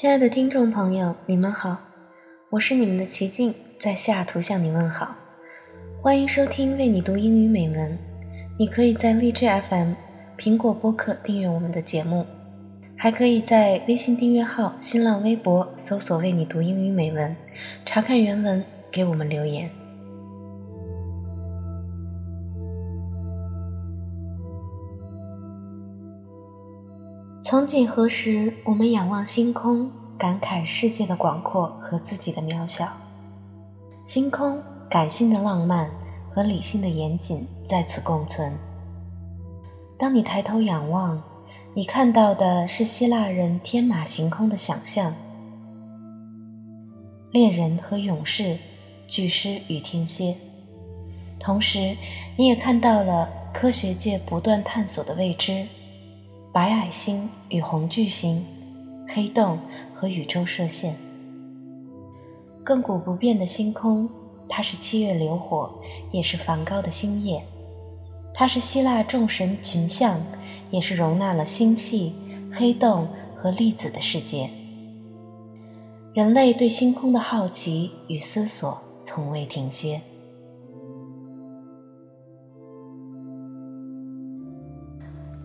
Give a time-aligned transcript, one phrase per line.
[0.00, 1.76] 亲爱的听众朋友，你们好，
[2.48, 5.14] 我是你们的齐静，在西雅图向你问好，
[6.00, 7.98] 欢迎收听为你读英语美文。
[8.58, 9.92] 你可以在荔枝 FM、
[10.38, 12.24] 苹果播客订阅我们的节目，
[12.96, 17.36] 还可以在微信订阅号、新浪微博搜索“为你读英语美文”，
[17.84, 19.70] 查看原文，给我们留言。
[27.42, 32.86] 曾几何时，我们仰望星空，感慨世界的广阔和自己的渺小。
[34.02, 35.90] 星空，感性的浪漫
[36.28, 38.52] 和理性的严谨在此共存。
[39.98, 41.22] 当你抬头仰望，
[41.72, 45.14] 你看到的是希腊人天马行空的想象：
[47.32, 48.58] 猎人和勇士，
[49.06, 50.36] 巨狮与天蝎。
[51.38, 51.96] 同时，
[52.36, 55.66] 你也看到了科学界不断探索的未知。
[56.52, 58.44] 白矮星与红巨星，
[59.06, 59.56] 黑洞
[59.94, 60.96] 和宇宙射线，
[62.64, 64.08] 亘古不变的星空，
[64.48, 65.72] 它是七月流火，
[66.10, 67.40] 也是梵高的星夜，
[68.34, 70.20] 它是希腊众神群像，
[70.72, 72.12] 也是容纳了星系、
[72.52, 73.06] 黑洞
[73.36, 74.50] 和粒子的世界。
[76.12, 80.00] 人类对星空的好奇与思索从未停歇。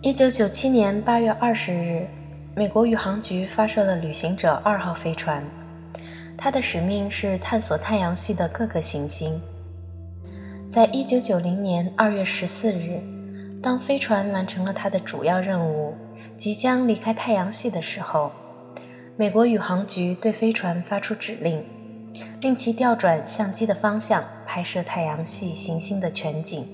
[0.06, 2.06] 一九九七年八月二十日，
[2.54, 5.44] 美国宇航局发射了旅行者二号飞船，
[6.38, 9.36] 它的使命是探索太阳系的各个行星。
[10.70, 13.02] 在一九九零年二月十四日，
[13.60, 15.92] 当飞船完成了它的主要任务，
[16.38, 18.30] 即将离开太阳系的时候，
[19.16, 21.64] 美国宇航局对飞船发出指令，
[22.40, 26.64] 令其调转相机的方向，拍摄太阳系行星的全景。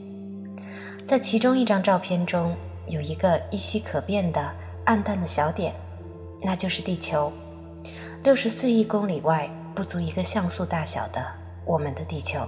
[1.07, 2.55] 在其中一张照片中。
[2.89, 4.53] 有一个依稀可辨的
[4.85, 5.75] 暗淡的小点，
[6.43, 7.33] 那就是地球。
[8.23, 11.25] 六十四亿公里外，不足一个像素大小的
[11.65, 12.47] 我们的地球。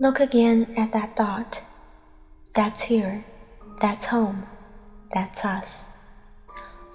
[0.00, 1.64] Look again at that dot.
[2.54, 3.24] That's here.
[3.80, 4.46] That's home.
[5.12, 5.88] That's us.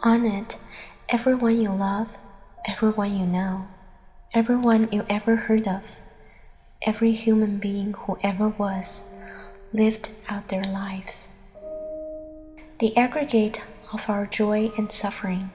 [0.04, 0.58] On it,
[1.10, 2.08] everyone you love,
[2.66, 3.68] everyone you know,
[4.34, 5.82] everyone you ever heard of,
[6.84, 9.04] every human being who ever was,
[9.74, 11.34] lived out their lives.
[12.80, 15.52] The aggregate of our joy and suffering,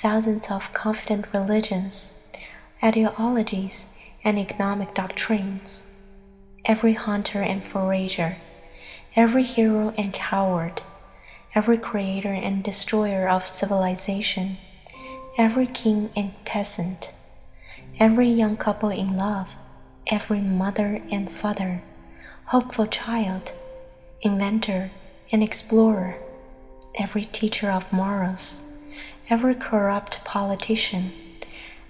[0.00, 2.14] thousands of confident religions,
[2.80, 3.88] ideologies,
[4.22, 5.88] and economic doctrines
[6.66, 8.36] every hunter and forager,
[9.14, 10.82] every hero and coward,
[11.54, 14.58] every creator and destroyer of civilization,
[15.38, 17.14] every king and peasant,
[18.00, 19.48] every young couple in love,
[20.08, 21.80] every mother and father,
[22.46, 23.52] hopeful child,
[24.22, 24.90] inventor
[25.30, 26.16] and explorer,
[26.96, 28.64] every teacher of morals,
[29.30, 31.12] every corrupt politician,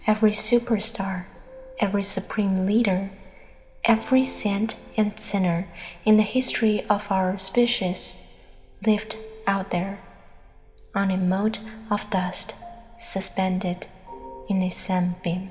[0.06, 1.25] every superstar,
[1.81, 3.10] every supreme leader
[3.86, 5.69] every saint and sinner
[6.04, 8.19] in the history of our species
[8.84, 9.16] lived
[9.47, 10.00] out there
[10.94, 11.60] on a mote
[11.91, 12.54] of dust
[12.97, 13.86] suspended
[14.48, 15.50] in a sunbeam.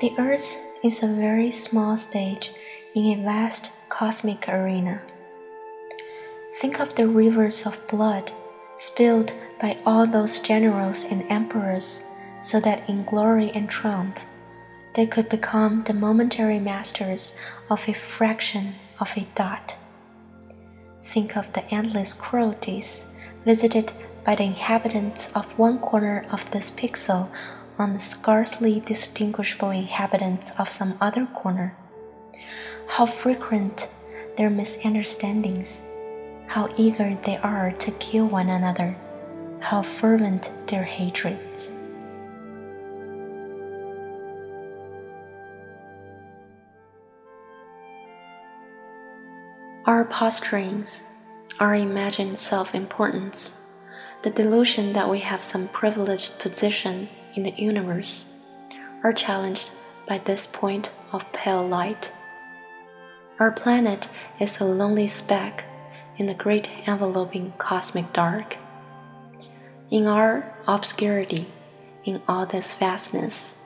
[0.00, 2.52] The Earth is a very small stage
[2.94, 5.02] in a vast cosmic arena.
[6.56, 8.32] Think of the rivers of blood
[8.78, 12.02] spilled by all those generals and emperors
[12.40, 14.24] so that in glory and triumph
[14.94, 17.34] they could become the momentary masters
[17.68, 19.76] of a fraction of a dot.
[21.04, 23.04] Think of the endless cruelties
[23.44, 23.92] visited
[24.24, 27.28] by the inhabitants of one corner of this pixel
[27.80, 31.74] on the scarcely distinguishable inhabitants of some other corner.
[32.86, 33.88] How frequent
[34.36, 35.80] their misunderstandings,
[36.46, 38.94] how eager they are to kill one another,
[39.60, 41.72] how fervent their hatreds.
[49.86, 51.04] Our posturings,
[51.58, 53.58] our imagined self importance,
[54.22, 58.24] the delusion that we have some privileged position in the universe
[59.02, 59.70] are challenged
[60.06, 62.12] by this point of pale light.
[63.38, 65.64] Our planet is a lonely speck
[66.16, 68.56] in the great enveloping cosmic dark.
[69.90, 71.46] In our obscurity,
[72.04, 73.56] in all this vastness,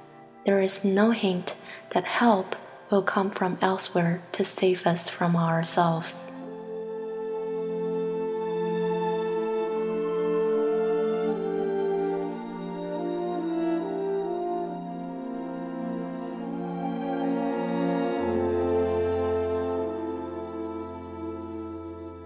[0.46, 1.56] there is no hint
[1.90, 2.56] that help
[2.90, 6.30] will come from elsewhere to save us from ourselves.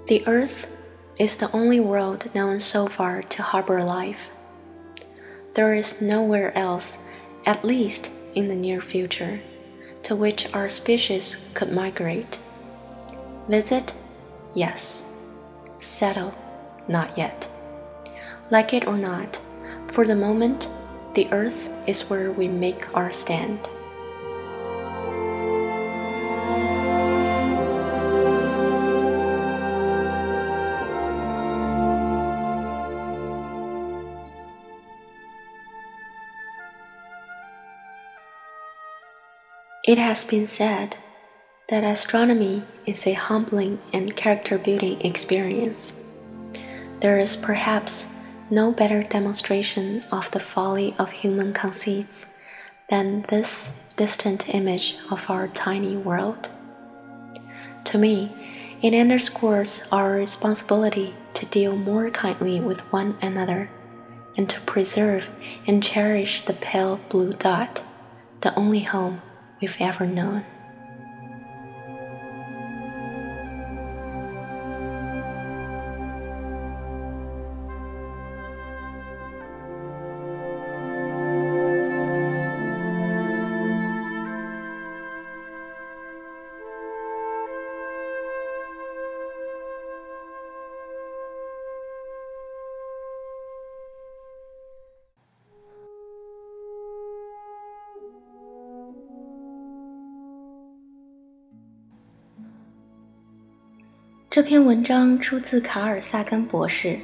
[0.09, 0.73] The Earth
[1.19, 4.31] is the only world known so far to harbor life.
[5.53, 6.97] There is nowhere else,
[7.45, 9.43] at least in the near future,
[10.05, 12.39] to which our species could migrate.
[13.49, 13.93] Visit?
[14.55, 15.05] Yes.
[15.79, 16.33] Settle?
[16.89, 17.47] Not yet.
[18.51, 19.39] Like it or not,
[19.93, 20.69] for the moment,
[21.13, 23.69] the Earth is where we make our stand.
[39.89, 40.99] It has been said
[41.71, 45.99] that astronomy is a humbling and character building experience.
[47.01, 48.07] There is perhaps
[48.51, 52.27] no better demonstration of the folly of human conceits
[52.91, 56.51] than this distant image of our tiny world.
[57.85, 58.31] To me,
[58.83, 63.71] it underscores our responsibility to deal more kindly with one another
[64.37, 65.25] and to preserve
[65.67, 67.83] and cherish the pale blue dot,
[68.43, 69.23] the only home
[69.61, 70.45] we've ever known.
[104.31, 106.99] 这篇文章出自卡尔萨根博士，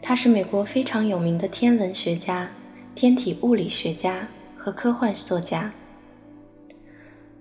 [0.00, 2.50] 他是美国非常有名的天文学家、
[2.94, 4.26] 天体物理学家
[4.56, 5.70] 和科幻作家。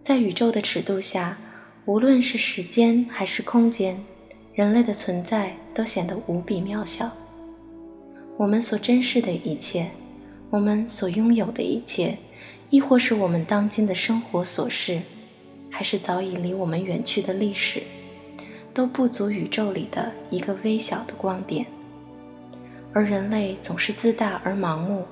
[0.04, 1.38] 在宇宙的尺度下，
[1.86, 3.98] 无论是时间还是空间，
[4.54, 7.10] 人类的存在都显得无比渺小。
[8.36, 9.90] 我们所珍视的一切，
[10.50, 12.18] 我们所拥有的一切，
[12.70, 15.00] 亦或是我们当今的生活琐事，
[15.72, 17.82] 还是早已离我们远去的历史。
[18.76, 21.66] 都不足宇宙里的一个微小的光点，
[22.92, 25.06] 而人类总是自大而盲目，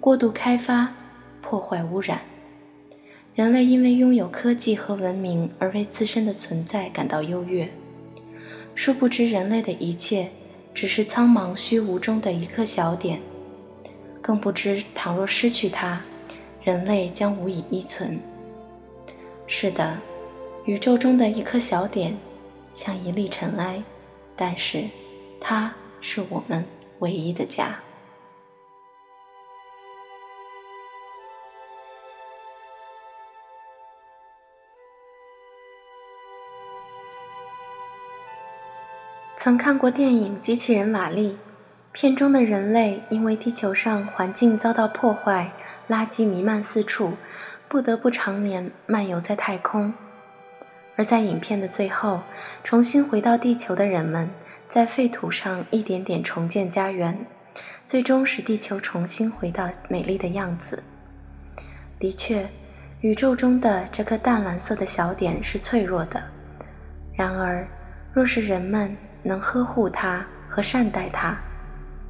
[0.00, 0.90] 过度开发，
[1.42, 2.22] 破坏污染。
[3.34, 7.68] 人类因为拥有科技和文明而为自身的存在感到优越，
[8.74, 10.26] 殊不知人类的一切
[10.72, 13.20] 只是苍茫虚无中的一颗小点，
[14.22, 16.00] 更不知倘若失去它，
[16.64, 18.18] 人类将无以依存。
[19.46, 19.98] 是的，
[20.64, 22.16] 宇宙中的一颗小点。
[22.78, 23.82] 像一粒尘埃，
[24.36, 24.84] 但是
[25.40, 26.64] 它是我们
[27.00, 27.76] 唯一的家。
[39.36, 41.32] 曾看过电影《机器人瓦力》，
[41.90, 45.50] 片中的人类因为地球上环境遭到破坏，
[45.88, 47.14] 垃圾弥漫四处，
[47.66, 49.92] 不得不常年漫游在太空。
[50.98, 52.20] 而在影片的最后，
[52.64, 54.28] 重新回到地球的人们，
[54.68, 57.16] 在废土上一点点重建家园，
[57.86, 60.82] 最终使地球重新回到美丽的样子。
[62.00, 62.44] 的确，
[63.00, 66.20] 宇宙中的这颗淡蓝色的小点是脆弱的，
[67.14, 67.64] 然而，
[68.12, 71.38] 若是人们能呵护它和善待它，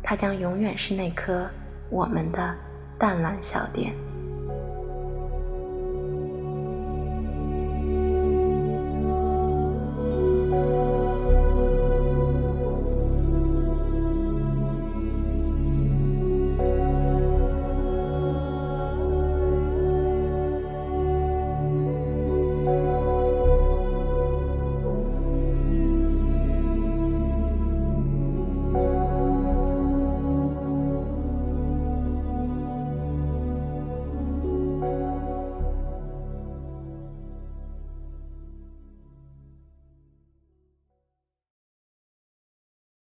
[0.02, 1.46] 它将永远是那颗
[1.90, 2.56] 我们的
[2.98, 3.92] 淡蓝小点。